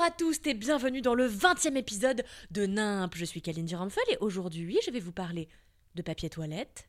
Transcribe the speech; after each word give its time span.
Bonjour 0.00 0.14
à 0.14 0.16
tous 0.16 0.40
et 0.46 0.54
bienvenue 0.54 1.02
dans 1.02 1.14
le 1.14 1.28
20e 1.28 1.76
épisode 1.76 2.24
de 2.50 2.64
Nimp. 2.64 3.14
Je 3.14 3.26
suis 3.26 3.42
Kalindi 3.42 3.74
Ramphel 3.74 4.02
et 4.10 4.16
aujourd'hui 4.22 4.78
je 4.86 4.90
vais 4.90 4.98
vous 4.98 5.12
parler 5.12 5.46
de 5.94 6.00
papier 6.00 6.30
toilette, 6.30 6.88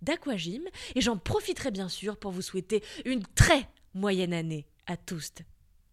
d'aquagym 0.00 0.62
et 0.94 1.02
j'en 1.02 1.18
profiterai 1.18 1.70
bien 1.70 1.90
sûr 1.90 2.16
pour 2.16 2.30
vous 2.30 2.40
souhaiter 2.40 2.82
une 3.04 3.22
très 3.34 3.68
moyenne 3.92 4.32
année 4.32 4.66
à 4.86 4.96
tous. 4.96 5.32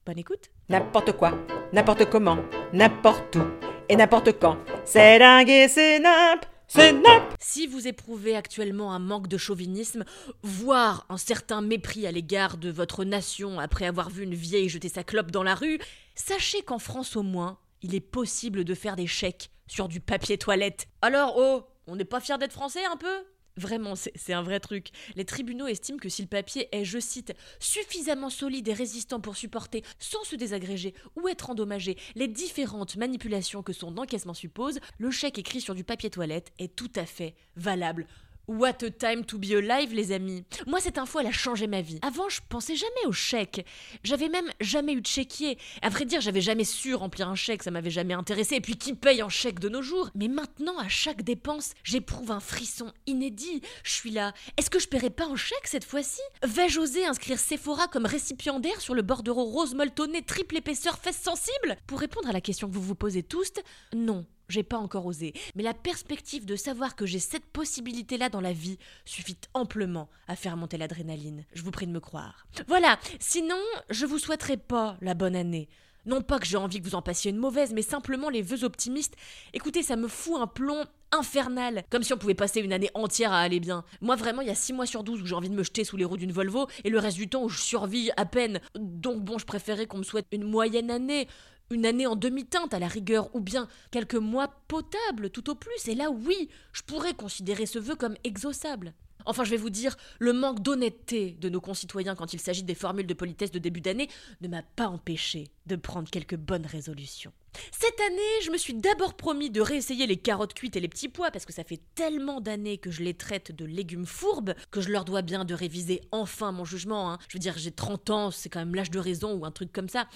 Bonne 0.05 0.19
écoute 0.19 0.51
N'importe 0.69 1.11
quoi, 1.17 1.37
n'importe 1.73 2.09
comment, 2.09 2.37
n'importe 2.71 3.35
où 3.35 3.43
et 3.89 3.97
n'importe 3.97 4.39
quand. 4.39 4.57
C'est 4.85 5.19
dingue 5.19 5.49
et 5.49 5.67
c'est 5.67 5.99
nimp, 5.99 6.45
c'est 6.69 6.93
nimp. 6.93 7.33
Si 7.41 7.67
vous 7.67 7.89
éprouvez 7.89 8.37
actuellement 8.37 8.93
un 8.93 8.99
manque 8.99 9.27
de 9.27 9.37
chauvinisme, 9.37 10.05
voire 10.43 11.05
un 11.09 11.17
certain 11.17 11.61
mépris 11.61 12.07
à 12.07 12.11
l'égard 12.13 12.55
de 12.55 12.71
votre 12.71 13.03
nation 13.03 13.59
après 13.59 13.85
avoir 13.85 14.09
vu 14.09 14.23
une 14.23 14.33
vieille 14.33 14.69
jeter 14.69 14.87
sa 14.87 15.03
clope 15.03 15.29
dans 15.29 15.43
la 15.43 15.55
rue, 15.55 15.77
sachez 16.15 16.61
qu'en 16.61 16.79
France 16.79 17.15
au 17.15 17.23
moins, 17.23 17.59
il 17.81 17.95
est 17.95 17.99
possible 17.99 18.63
de 18.63 18.73
faire 18.73 18.95
des 18.95 19.07
chèques 19.07 19.51
sur 19.67 19.87
du 19.87 19.99
papier 19.99 20.37
toilette. 20.37 20.87
Alors, 21.01 21.35
oh, 21.37 21.63
on 21.87 21.95
n'est 21.95 22.05
pas 22.05 22.19
fiers 22.19 22.37
d'être 22.37 22.53
français 22.53 22.85
un 22.85 22.97
peu? 22.97 23.23
Vraiment, 23.55 23.93
c'est 23.95 24.33
un 24.33 24.41
vrai 24.41 24.59
truc. 24.59 24.89
Les 25.15 25.25
tribunaux 25.25 25.67
estiment 25.67 25.99
que 25.99 26.09
si 26.09 26.23
le 26.23 26.27
papier 26.27 26.69
est, 26.71 26.85
je 26.85 26.97
cite, 26.97 27.33
suffisamment 27.59 28.31
solide 28.31 28.67
et 28.67 28.73
résistant 28.73 29.19
pour 29.19 29.35
supporter, 29.35 29.83
sans 29.99 30.23
se 30.23 30.35
désagréger 30.35 30.95
ou 31.15 31.27
être 31.27 31.51
endommagé, 31.51 31.97
les 32.15 32.27
différentes 32.27 32.95
manipulations 32.95 33.61
que 33.61 33.73
son 33.73 33.97
encaissement 33.97 34.33
suppose, 34.33 34.79
le 34.97 35.11
chèque 35.11 35.37
écrit 35.37 35.61
sur 35.61 35.75
du 35.75 35.83
papier 35.83 36.09
toilette 36.09 36.51
est 36.57 36.75
tout 36.75 36.91
à 36.95 37.05
fait 37.05 37.35
valable. 37.55 38.07
What 38.49 38.83
a 38.83 38.91
time 38.91 39.23
to 39.23 39.37
be 39.37 39.53
alive, 39.53 39.93
les 39.93 40.11
amis. 40.11 40.43
Moi, 40.67 40.81
cette 40.81 40.97
info, 40.97 41.21
elle 41.21 41.27
a 41.27 41.31
changé 41.31 41.65
ma 41.65 41.79
vie. 41.79 41.99
Avant, 42.01 42.27
je 42.27 42.41
pensais 42.49 42.75
jamais 42.75 43.05
au 43.05 43.13
chèque. 43.13 43.65
J'avais 44.03 44.27
même 44.27 44.51
jamais 44.59 44.91
eu 44.91 44.99
de 44.99 45.07
chéquier. 45.07 45.57
À 45.81 45.87
vrai 45.87 46.03
dire, 46.03 46.19
j'avais 46.19 46.41
jamais 46.41 46.65
su 46.65 46.93
remplir 46.93 47.29
un 47.29 47.35
chèque, 47.35 47.63
ça 47.63 47.71
m'avait 47.71 47.89
jamais 47.89 48.13
intéressé. 48.13 48.55
Et 48.55 48.61
puis, 48.61 48.75
qui 48.75 48.95
paye 48.95 49.23
en 49.23 49.29
chèque 49.29 49.61
de 49.61 49.69
nos 49.69 49.81
jours? 49.81 50.09
Mais 50.13 50.27
maintenant, 50.27 50.77
à 50.77 50.89
chaque 50.89 51.21
dépense, 51.21 51.71
j'éprouve 51.85 52.31
un 52.31 52.41
frisson 52.41 52.91
inédit. 53.07 53.61
Je 53.85 53.93
suis 53.93 54.11
là. 54.11 54.33
Est-ce 54.57 54.69
que 54.69 54.79
je 54.79 54.89
paierai 54.89 55.09
pas 55.09 55.27
en 55.27 55.37
chèque 55.37 55.67
cette 55.67 55.85
fois-ci? 55.85 56.21
Vais-je 56.45 56.81
oser 56.81 57.05
inscrire 57.05 57.39
Sephora 57.39 57.87
comme 57.87 58.05
récipiendaire 58.05 58.81
sur 58.81 58.93
le 58.93 59.03
bordereau 59.03 59.45
rose 59.45 59.73
molletonné 59.73 60.21
triple 60.21 60.57
épaisseur 60.57 60.97
fesse 60.97 61.21
sensible? 61.21 61.77
Pour 61.87 62.01
répondre 62.01 62.27
à 62.27 62.33
la 62.33 62.41
question 62.41 62.67
que 62.67 62.73
vous 62.73 62.81
vous 62.81 62.93
posez 62.93 63.23
tous, 63.23 63.53
non. 63.95 64.25
J'ai 64.49 64.63
pas 64.63 64.77
encore 64.77 65.05
osé, 65.05 65.33
mais 65.55 65.63
la 65.63 65.73
perspective 65.73 66.45
de 66.45 66.55
savoir 66.55 66.95
que 66.95 67.05
j'ai 67.05 67.19
cette 67.19 67.45
possibilité-là 67.45 68.29
dans 68.29 68.41
la 68.41 68.53
vie 68.53 68.77
suffit 69.05 69.37
amplement 69.53 70.09
à 70.27 70.35
faire 70.35 70.57
monter 70.57 70.77
l'adrénaline. 70.77 71.45
Je 71.53 71.63
vous 71.63 71.71
prie 71.71 71.87
de 71.87 71.91
me 71.91 71.99
croire. 71.99 72.45
Voilà, 72.67 72.99
sinon, 73.19 73.61
je 73.89 74.05
vous 74.05 74.19
souhaiterais 74.19 74.57
pas 74.57 74.97
la 75.01 75.13
bonne 75.13 75.35
année. 75.35 75.69
Non 76.05 76.21
pas 76.21 76.39
que 76.39 76.45
j'ai 76.45 76.57
envie 76.57 76.81
que 76.81 76.85
vous 76.85 76.95
en 76.95 77.01
passiez 77.01 77.31
une 77.31 77.37
mauvaise, 77.37 77.71
mais 77.73 77.81
simplement 77.81 78.29
les 78.29 78.41
vœux 78.41 78.65
optimistes. 78.65 79.15
Écoutez, 79.53 79.83
ça 79.83 79.95
me 79.95 80.09
fout 80.09 80.35
un 80.37 80.47
plomb 80.47 80.83
infernal. 81.11 81.83
Comme 81.89 82.03
si 82.03 82.11
on 82.11 82.17
pouvait 82.17 82.33
passer 82.33 82.59
une 82.59 82.73
année 82.73 82.89
entière 82.93 83.31
à 83.31 83.39
aller 83.39 83.61
bien. 83.61 83.85
Moi, 84.01 84.17
vraiment, 84.17 84.41
il 84.41 84.47
y 84.47 84.51
a 84.51 84.55
6 84.55 84.73
mois 84.73 84.85
sur 84.85 85.03
12 85.03 85.21
où 85.21 85.25
j'ai 85.25 85.35
envie 85.35 85.49
de 85.49 85.55
me 85.55 85.63
jeter 85.63 85.85
sous 85.85 85.95
les 85.95 86.03
roues 86.03 86.17
d'une 86.17 86.33
Volvo, 86.33 86.67
et 86.83 86.89
le 86.89 86.99
reste 86.99 87.17
du 87.17 87.29
temps 87.29 87.43
où 87.43 87.49
je 87.49 87.61
survis 87.61 88.11
à 88.17 88.25
peine. 88.25 88.59
Donc 88.75 89.23
bon, 89.23 89.37
je 89.37 89.45
préférais 89.45 89.85
qu'on 89.85 89.99
me 89.99 90.03
souhaite 90.03 90.27
une 90.33 90.43
moyenne 90.43 90.91
année 90.91 91.27
une 91.73 91.85
année 91.85 92.07
en 92.07 92.15
demi-teinte 92.15 92.73
à 92.73 92.79
la 92.79 92.87
rigueur, 92.87 93.33
ou 93.35 93.39
bien 93.39 93.67
quelques 93.91 94.15
mois 94.15 94.49
potables 94.67 95.29
tout 95.29 95.49
au 95.49 95.55
plus, 95.55 95.87
et 95.87 95.95
là 95.95 96.09
oui, 96.09 96.49
je 96.71 96.81
pourrais 96.83 97.13
considérer 97.13 97.65
ce 97.65 97.79
vœu 97.79 97.95
comme 97.95 98.15
exaucable. 98.23 98.93
Enfin, 99.25 99.43
je 99.43 99.51
vais 99.51 99.57
vous 99.57 99.69
dire, 99.69 99.95
le 100.19 100.33
manque 100.33 100.61
d'honnêteté 100.61 101.37
de 101.39 101.49
nos 101.49 101.61
concitoyens 101.61 102.15
quand 102.15 102.33
il 102.33 102.39
s'agit 102.39 102.63
des 102.63 102.75
formules 102.75 103.07
de 103.07 103.13
politesse 103.13 103.51
de 103.51 103.59
début 103.59 103.81
d'année 103.81 104.09
ne 104.41 104.47
m'a 104.47 104.63
pas 104.63 104.87
empêché 104.87 105.47
de 105.65 105.75
prendre 105.75 106.09
quelques 106.09 106.35
bonnes 106.35 106.65
résolutions. 106.65 107.31
Cette 107.71 107.99
année, 108.01 108.41
je 108.43 108.51
me 108.51 108.57
suis 108.57 108.73
d'abord 108.73 109.13
promis 109.13 109.49
de 109.49 109.61
réessayer 109.61 110.07
les 110.07 110.17
carottes 110.17 110.53
cuites 110.53 110.75
et 110.75 110.79
les 110.79 110.87
petits 110.87 111.07
pois 111.07 111.31
parce 111.31 111.45
que 111.45 111.53
ça 111.53 111.63
fait 111.63 111.81
tellement 111.95 112.41
d'années 112.41 112.79
que 112.79 112.91
je 112.91 113.03
les 113.03 113.13
traite 113.13 113.51
de 113.51 113.63
légumes 113.63 114.07
fourbes 114.07 114.55
que 114.71 114.81
je 114.81 114.89
leur 114.89 115.05
dois 115.05 115.21
bien 115.21 115.45
de 115.45 115.53
réviser 115.53 116.01
enfin 116.11 116.51
mon 116.51 116.65
jugement. 116.65 117.11
Hein. 117.11 117.19
Je 117.29 117.37
veux 117.37 117.39
dire, 117.39 117.57
j'ai 117.57 117.71
30 117.71 118.09
ans, 118.09 118.31
c'est 118.31 118.49
quand 118.49 118.59
même 118.59 118.75
l'âge 118.75 118.91
de 118.91 118.99
raison 118.99 119.33
ou 119.35 119.45
un 119.45 119.51
truc 119.51 119.71
comme 119.71 119.89
ça. 119.89 120.07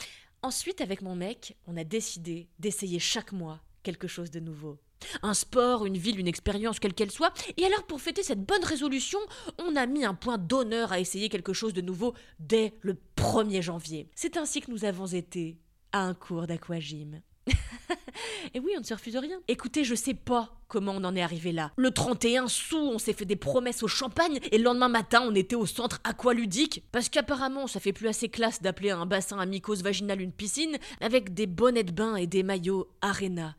Ensuite, 0.43 0.81
avec 0.81 1.01
mon 1.01 1.15
mec, 1.15 1.57
on 1.65 1.77
a 1.77 1.83
décidé 1.83 2.47
d'essayer 2.59 2.99
chaque 2.99 3.31
mois 3.31 3.61
quelque 3.83 4.07
chose 4.07 4.31
de 4.31 4.39
nouveau. 4.39 4.77
Un 5.21 5.33
sport, 5.33 5.85
une 5.85 5.97
ville, 5.97 6.19
une 6.19 6.27
expérience, 6.27 6.79
quelle 6.79 6.93
qu'elle 6.93 7.11
soit. 7.11 7.33
Et 7.55 7.65
alors, 7.65 7.83
pour 7.85 8.01
fêter 8.01 8.23
cette 8.23 8.43
bonne 8.43 8.63
résolution, 8.63 9.19
on 9.59 9.75
a 9.75 9.85
mis 9.85 10.05
un 10.05 10.13
point 10.13 10.37
d'honneur 10.37 10.91
à 10.91 10.99
essayer 10.99 11.29
quelque 11.29 11.53
chose 11.53 11.73
de 11.73 11.81
nouveau 11.81 12.13
dès 12.39 12.73
le 12.81 12.97
1er 13.15 13.61
janvier. 13.61 14.09
C'est 14.15 14.37
ainsi 14.37 14.61
que 14.61 14.71
nous 14.71 14.85
avons 14.85 15.07
été 15.07 15.57
à 15.91 16.01
un 16.01 16.13
cours 16.13 16.47
d'aquagym. 16.47 17.21
Et 18.53 18.59
oui, 18.59 18.73
on 18.75 18.79
ne 18.79 18.85
se 18.85 18.93
refuse 18.93 19.17
rien. 19.17 19.39
Écoutez, 19.47 19.83
je 19.83 19.95
sais 19.95 20.13
pas 20.13 20.56
comment 20.67 20.93
on 20.95 21.03
en 21.03 21.15
est 21.15 21.21
arrivé 21.21 21.51
là? 21.51 21.71
Le 21.77 21.91
31 21.91 22.47
sous, 22.47 22.77
on 22.77 22.99
s'est 22.99 23.13
fait 23.13 23.25
des 23.25 23.35
promesses 23.35 23.83
au 23.83 23.87
champagne 23.87 24.39
et 24.51 24.57
le 24.57 24.63
lendemain 24.63 24.89
matin, 24.89 25.23
on 25.25 25.35
était 25.35 25.55
au 25.55 25.65
centre 25.65 25.99
aqualudique 26.03 26.83
parce 26.91 27.09
qu'apparemment, 27.09 27.67
ça 27.67 27.79
fait 27.79 27.93
plus 27.93 28.07
assez 28.07 28.29
classe 28.29 28.61
d'appeler 28.61 28.91
un 28.91 29.05
bassin 29.05 29.39
à 29.39 29.45
mycose 29.45 29.83
vaginale 29.83 30.21
une 30.21 30.31
piscine 30.31 30.77
avec 31.01 31.33
des 31.33 31.47
bonnets 31.47 31.83
de 31.83 31.91
bain 31.91 32.15
et 32.15 32.27
des 32.27 32.43
maillots 32.43 32.89
arena. 33.01 33.55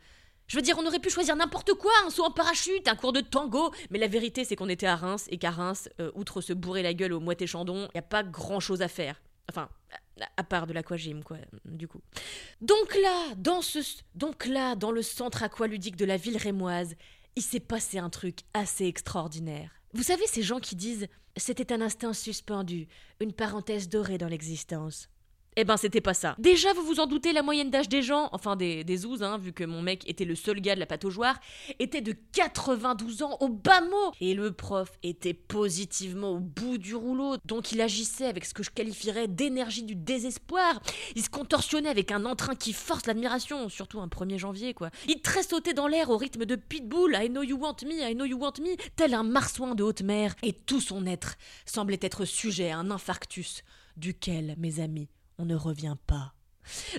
Je 0.47 0.57
veux 0.57 0.63
dire, 0.63 0.77
on 0.79 0.87
aurait 0.87 0.99
pu 0.99 1.11
choisir 1.11 1.37
n'importe 1.37 1.75
quoi, 1.75 1.93
un 2.07 2.11
saut 2.11 2.25
en 2.25 2.31
parachute, 2.31 2.89
un 2.89 2.95
cours 2.95 3.13
de 3.13 3.21
tango, 3.21 3.71
mais 3.91 3.99
la 3.99 4.07
vérité 4.07 4.45
c'est 4.45 4.57
qu'on 4.57 4.71
était 4.71 4.87
à 4.87 4.97
Reims 4.97 5.27
et 5.31 5.37
qu'à 5.37 5.51
Reims, 5.51 5.91
euh, 6.01 6.11
outre 6.15 6.41
se 6.41 6.55
bourrer 6.55 6.83
la 6.83 6.95
gueule 6.95 7.13
au 7.13 7.21
moitié 7.21 7.47
chandon, 7.47 7.89
y 7.95 7.99
a 7.99 8.03
pas 8.03 8.23
grand 8.23 8.59
chose 8.59 8.81
à 8.81 8.89
faire. 8.89 9.21
Enfin, 9.51 9.69
à 10.37 10.45
part 10.45 10.67
de 10.67 10.73
l'aquagym, 10.73 11.23
quoi, 11.23 11.39
du 11.65 11.89
coup. 11.89 12.01
Donc 12.61 12.95
là, 13.03 13.35
dans 13.37 13.63
ce, 13.63 13.79
donc 14.15 14.47
là, 14.47 14.75
dans 14.75 14.91
le 14.91 15.03
centre 15.03 15.43
aqualudique 15.43 15.97
de 15.97 16.05
la 16.05 16.17
ville 16.17 16.37
rémoise, 16.37 16.95
il 17.37 17.43
s'est 17.43 17.61
passé 17.61 17.99
un 17.99 18.11
truc 18.11 18.41
assez 18.55 18.87
extraordinaire. 18.87 19.71
Vous 19.93 20.03
savez 20.03 20.27
ces 20.27 20.43
gens 20.43 20.61
qui 20.61 20.77
disent 20.77 21.09
c'était 21.37 21.73
un 21.73 21.81
instant 21.81 22.13
suspendu, 22.13 22.89
une 23.21 23.33
parenthèse 23.33 23.89
dorée 23.89 24.19
dans 24.19 24.29
l'existence. 24.29 25.09
Eh 25.61 25.65
ben, 25.65 25.77
c'était 25.77 26.01
pas 26.01 26.15
ça. 26.15 26.37
Déjà, 26.39 26.73
vous 26.73 26.85
vous 26.85 27.01
en 27.01 27.09
doutez, 27.09 27.33
la 27.33 27.43
moyenne 27.43 27.69
d'âge 27.69 27.89
des 27.89 28.01
gens, 28.01 28.29
enfin 28.31 28.55
des, 28.55 28.85
des 28.85 29.05
hein, 29.25 29.39
vu 29.39 29.53
que 29.53 29.65
mon 29.65 29.83
mec 29.83 30.09
était 30.09 30.25
le 30.25 30.37
seul 30.37 30.61
gars 30.61 30.77
de 30.77 30.81
la 30.81 30.87
pataugeoire, 30.87 31.41
était 31.81 32.01
de 32.01 32.15
92 32.33 33.23
ans 33.25 33.37
au 33.41 33.49
bas 33.49 33.81
mot. 33.81 34.13
Et 34.21 34.35
le 34.35 34.53
prof 34.53 34.89
était 35.03 35.35
positivement 35.35 36.31
au 36.31 36.39
bout 36.39 36.79
du 36.79 36.95
rouleau, 36.95 37.39
donc 37.45 37.73
il 37.73 37.81
agissait 37.81 38.27
avec 38.27 38.45
ce 38.45 38.55
que 38.55 38.63
je 38.63 38.71
qualifierais 38.71 39.27
d'énergie 39.27 39.83
du 39.83 39.97
désespoir. 39.97 40.81
Il 41.17 41.25
se 41.25 41.29
contorsionnait 41.29 41.89
avec 41.89 42.13
un 42.13 42.25
entrain 42.25 42.55
qui 42.55 42.73
force 42.73 43.07
l'admiration, 43.07 43.69
surtout 43.69 43.99
un 43.99 44.07
1er 44.07 44.39
janvier, 44.39 44.75
quoi. 44.75 44.91
Il 45.09 45.23
tressautait 45.23 45.75
dans 45.75 45.89
l'air 45.89 46.11
au 46.11 46.19
rythme 46.19 46.45
de 46.45 46.55
Pitbull, 46.55 47.19
I 47.21 47.31
know 47.31 47.43
you 47.43 47.59
want 47.59 47.79
me, 47.85 48.09
I 48.09 48.15
know 48.15 48.27
you 48.27 48.39
want 48.39 48.61
me, 48.61 48.77
tel 48.95 49.13
un 49.13 49.25
marsouin 49.25 49.75
de 49.75 49.83
haute 49.83 50.03
mer, 50.03 50.37
et 50.45 50.53
tout 50.53 50.81
son 50.81 51.05
être 51.05 51.35
semblait 51.67 51.99
être 52.01 52.25
sujet 52.25 52.71
à 52.71 52.79
un 52.79 52.93
infarctus, 52.93 53.65
duquel, 53.97 54.55
mes 54.57 54.79
amis, 54.79 55.09
on 55.39 55.45
ne 55.45 55.57
revient 55.57 55.97
pas. 56.07 56.35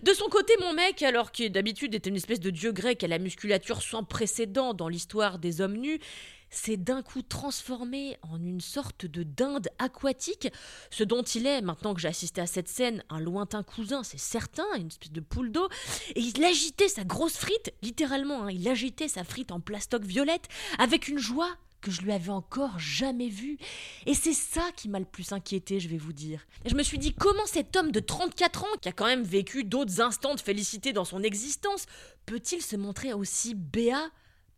De 0.04 0.14
son 0.14 0.28
côté, 0.30 0.54
mon 0.62 0.74
mec, 0.74 1.04
alors 1.04 1.32
qu'il 1.32 1.52
d'habitude 1.52 1.94
était 1.94 2.10
une 2.10 2.16
espèce 2.16 2.40
de 2.40 2.50
dieu 2.50 2.72
grec 2.72 3.04
à 3.04 3.08
la 3.08 3.20
musculature 3.20 3.84
sans 3.84 4.04
précédent 4.04 4.74
dans 4.74 4.88
l'histoire 4.88 5.38
des 5.38 5.62
hommes 5.62 5.78
nus, 5.78 6.00
s'est 6.50 6.78
d'un 6.78 7.04
coup 7.04 7.22
transformé 7.22 8.18
en 8.24 8.44
une 8.44 8.62
sorte 8.62 9.06
de 9.06 9.22
dinde 9.22 9.68
aquatique, 9.78 10.48
ce 10.90 11.04
dont 11.04 11.22
il 11.22 11.46
est, 11.46 11.62
maintenant 11.62 11.94
que 11.94 12.02
j'ai 12.02 12.08
assisté 12.08 12.42
à 12.42 12.48
cette 12.48 12.68
scène, 12.68 13.04
un 13.10 13.20
lointain 13.20 13.62
cousin, 13.62 14.02
c'est 14.04 14.20
certain, 14.20 14.66
une 14.76 14.88
espèce 14.88 15.12
de 15.12 15.22
poule 15.22 15.52
d'eau, 15.52 15.70
et 16.16 16.20
il 16.20 16.44
agitait 16.44 16.88
sa 16.88 17.04
grosse 17.04 17.38
frite, 17.38 17.72
littéralement, 17.84 18.46
hein, 18.46 18.52
il 18.52 18.68
agitait 18.68 19.08
sa 19.08 19.24
frite 19.24 19.52
en 19.52 19.60
plastoc 19.60 20.04
violette, 20.04 20.48
avec 20.80 21.08
une 21.08 21.20
joie 21.20 21.56
que 21.82 21.92
je 21.92 22.02
lui 22.02 22.12
avais 22.12 22.32
encore 22.32 22.78
jamais 22.80 23.30
vu. 23.30 23.58
Et 24.06 24.14
c'est 24.14 24.34
ça 24.34 24.64
qui 24.76 24.90
m'a 24.90 25.00
le 25.00 25.06
plus 25.06 25.32
inquiété, 25.32 25.80
je 25.80 25.90
vais 25.90 25.98
vous 25.98 26.14
dire. 26.14 26.46
je 26.66 26.76
me 26.76 26.84
suis 26.84 26.98
dit 26.98 27.14
comment 27.14 27.46
cet 27.46 27.76
homme 27.76 27.92
de 27.92 28.00
34 28.00 28.64
ans, 28.64 28.78
qui 28.82 28.90
a 28.90 28.92
quand 28.92 29.06
même 29.06 29.24
vécu 29.24 29.64
d'autres 29.64 30.02
instants 30.02 30.36
de 30.36 30.42
félicité 30.42 30.94
dans 30.94 31.06
son 31.06 31.24
existence, 31.24 31.86
peut-il 32.26 32.62
se 32.62 32.76
montrer 32.76 33.14
aussi 33.14 33.56
béat 33.56 34.10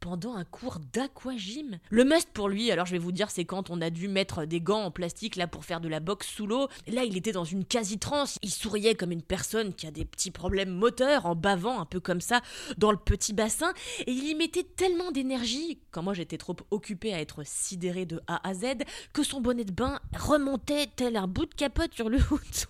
pendant 0.01 0.35
un 0.35 0.43
cours 0.43 0.79
d'aquagym. 0.91 1.79
Le 1.89 2.03
must 2.03 2.29
pour 2.33 2.49
lui, 2.49 2.71
alors 2.71 2.85
je 2.85 2.91
vais 2.91 2.97
vous 2.97 3.13
dire, 3.13 3.29
c'est 3.29 3.45
quand 3.45 3.69
on 3.69 3.79
a 3.81 3.89
dû 3.89 4.07
mettre 4.07 4.45
des 4.45 4.59
gants 4.59 4.83
en 4.83 4.91
plastique 4.91 5.37
là 5.37 5.47
pour 5.47 5.63
faire 5.63 5.79
de 5.79 5.87
la 5.87 6.01
boxe 6.01 6.27
sous 6.27 6.47
l'eau. 6.47 6.67
Là, 6.87 7.05
il 7.05 7.15
était 7.15 7.31
dans 7.31 7.45
une 7.45 7.63
quasi-transe. 7.63 8.37
Il 8.41 8.49
souriait 8.49 8.95
comme 8.95 9.11
une 9.11 9.21
personne 9.21 9.73
qui 9.73 9.87
a 9.87 9.91
des 9.91 10.03
petits 10.03 10.31
problèmes 10.31 10.71
moteurs 10.71 11.25
en 11.27 11.35
bavant 11.35 11.79
un 11.79 11.85
peu 11.85 11.99
comme 11.99 12.19
ça 12.19 12.41
dans 12.77 12.91
le 12.91 12.97
petit 12.97 13.31
bassin. 13.31 13.73
Et 14.07 14.11
il 14.11 14.27
y 14.27 14.35
mettait 14.35 14.63
tellement 14.63 15.11
d'énergie, 15.11 15.79
quand 15.91 16.01
moi 16.01 16.13
j'étais 16.15 16.37
trop 16.37 16.55
occupée 16.71 17.13
à 17.13 17.21
être 17.21 17.45
sidérée 17.45 18.05
de 18.05 18.19
A 18.27 18.47
à 18.47 18.53
Z, 18.55 18.65
que 19.13 19.23
son 19.23 19.39
bonnet 19.39 19.65
de 19.65 19.71
bain 19.71 19.99
remontait 20.17 20.87
tel 20.95 21.15
un 21.15 21.27
bout 21.27 21.45
de 21.45 21.53
capote 21.53 21.93
sur 21.93 22.09
le 22.09 22.17
haut 22.31 22.39
de 22.39 22.55
son 22.55 22.67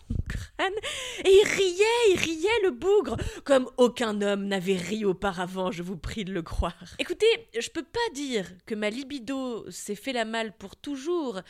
Et 0.60 1.30
il 1.30 1.48
riait, 1.48 2.12
il 2.12 2.20
riait 2.20 2.62
le 2.64 2.72
bougre, 2.72 3.18
comme 3.44 3.70
aucun 3.78 4.22
homme 4.22 4.46
n'avait 4.46 4.76
ri 4.76 5.06
auparavant, 5.06 5.72
je 5.72 5.84
vous 5.84 5.98
prie 5.98 6.26
de 6.26 6.34
le 6.34 6.42
croire. 6.42 6.96
Écoutez, 7.00 7.50
je 7.58 7.70
peux 7.70 7.84
pas 7.84 8.00
dire 8.14 8.46
que 8.66 8.76
ma 8.76 8.90
libido 8.90 9.70
s'est 9.70 9.96
fait 9.96 10.14
la 10.14 10.26
malle 10.26 10.56
pour 10.58 10.76
toujours, 10.76 11.42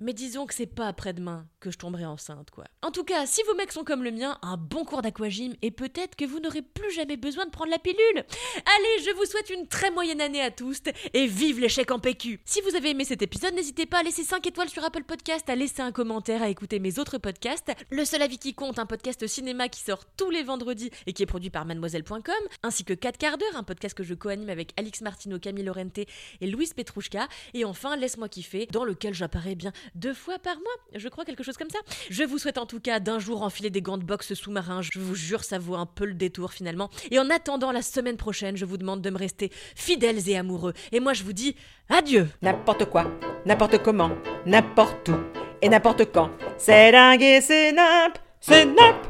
mais 0.00 0.12
disons 0.12 0.46
que 0.46 0.54
c'est 0.54 0.66
pas 0.66 0.88
après-demain 0.88 1.46
que 1.60 1.70
je 1.70 1.78
tomberai 1.78 2.06
enceinte, 2.06 2.50
quoi. 2.50 2.64
En 2.82 2.90
tout 2.90 3.04
cas, 3.04 3.26
si 3.26 3.42
vos 3.44 3.54
mecs 3.54 3.72
sont 3.72 3.84
comme 3.84 4.02
le 4.02 4.10
mien, 4.10 4.38
un 4.42 4.56
bon 4.56 4.84
cours 4.84 5.02
d'aquagym 5.02 5.54
et 5.62 5.70
peut-être 5.70 6.16
que 6.16 6.24
vous 6.24 6.40
n'aurez 6.40 6.62
plus 6.62 6.90
jamais 6.90 7.16
besoin 7.16 7.44
de 7.44 7.50
prendre 7.50 7.70
la 7.70 7.78
pilule. 7.78 7.98
Allez, 8.16 9.04
je 9.04 9.14
vous 9.16 9.24
souhaite 9.26 9.50
une 9.50 9.68
très 9.68 9.90
moyenne 9.90 10.20
année 10.20 10.40
à 10.40 10.50
tous 10.50 10.80
et 11.12 11.26
vive 11.26 11.60
l'échec 11.60 11.90
en 11.90 11.98
PQ. 11.98 12.40
Si 12.44 12.60
vous 12.62 12.74
avez 12.74 12.90
aimé 12.90 13.04
cet 13.04 13.22
épisode, 13.22 13.54
n'hésitez 13.54 13.86
pas 13.86 13.98
à 13.98 14.02
laisser 14.02 14.24
5 14.24 14.46
étoiles 14.46 14.70
sur 14.70 14.84
Apple 14.84 15.04
Podcast, 15.04 15.48
à 15.50 15.54
laisser 15.54 15.82
un 15.82 15.92
commentaire, 15.92 16.42
à 16.42 16.48
écouter 16.48 16.78
mes 16.78 16.98
autres 16.98 17.18
podcasts. 17.18 17.72
Le 17.90 18.04
seul 18.04 18.22
avis 18.22 18.38
qui 18.38 18.54
compte, 18.54 18.78
un 18.78 18.86
podcast 18.86 19.26
cinéma 19.26 19.68
qui 19.68 19.80
sort 19.80 20.04
tous 20.16 20.30
les 20.30 20.42
vendredis 20.42 20.90
et 21.06 21.12
qui 21.12 21.22
est 21.22 21.26
produit 21.26 21.50
par 21.50 21.66
mademoiselle.com, 21.66 22.34
ainsi 22.62 22.84
que 22.84 22.94
4 22.94 23.18
quarts 23.18 23.38
d'heure, 23.38 23.56
un 23.56 23.64
podcast 23.64 23.94
que 23.96 24.04
je 24.04 24.14
co-anime 24.14 24.48
avec 24.48 24.72
Alix 24.78 25.02
Martino, 25.02 25.38
Camille 25.38 25.64
Lorente 25.64 25.98
et 25.98 26.46
Louise 26.46 26.72
Petrouchka. 26.72 27.28
Et 27.54 27.64
enfin, 27.64 27.96
Laisse-moi 27.96 28.28
kiffer, 28.28 28.66
dans 28.66 28.84
lequel 28.84 29.12
j'apparais 29.14 29.54
bien 29.54 29.72
deux 29.94 30.14
fois 30.14 30.38
par 30.38 30.56
mois, 30.56 30.72
je 30.94 31.08
crois 31.08 31.24
quelque 31.24 31.42
chose 31.42 31.56
comme 31.56 31.70
ça. 31.70 31.78
Je 32.10 32.24
vous 32.24 32.38
souhaite 32.38 32.58
en 32.58 32.66
tout 32.66 32.80
cas 32.80 33.00
d'un 33.00 33.18
jour 33.18 33.42
enfiler 33.42 33.70
des 33.70 33.82
gants 33.82 33.98
de 33.98 34.04
boxe 34.04 34.34
sous-marins, 34.34 34.82
je 34.82 34.98
vous 34.98 35.14
jure 35.14 35.44
ça 35.44 35.58
vaut 35.58 35.74
un 35.74 35.86
peu 35.86 36.04
le 36.04 36.14
détour 36.14 36.52
finalement. 36.52 36.90
Et 37.10 37.18
en 37.18 37.30
attendant 37.30 37.72
la 37.72 37.82
semaine 37.82 38.16
prochaine, 38.16 38.56
je 38.56 38.64
vous 38.64 38.76
demande 38.76 39.02
de 39.02 39.10
me 39.10 39.18
rester 39.18 39.50
fidèles 39.74 40.28
et 40.28 40.36
amoureux. 40.36 40.74
Et 40.92 41.00
moi 41.00 41.12
je 41.12 41.24
vous 41.24 41.32
dis 41.32 41.56
adieu 41.88 42.28
N'importe 42.42 42.84
quoi, 42.86 43.10
n'importe 43.46 43.82
comment, 43.82 44.10
n'importe 44.46 45.08
où 45.08 45.16
et 45.62 45.68
n'importe 45.68 46.12
quand. 46.12 46.30
C'est 46.56 46.92
dingue 46.92 47.22
et 47.22 47.40
c'est 47.40 47.72
nimp, 47.72 48.18
c'est 48.40 48.64
nimp. 48.66 49.09